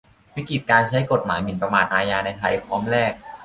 [0.35, 3.13] วิกฤตการใช้กฎหมายหมิ่นประมาทอาญาในไทย พร้อมแลก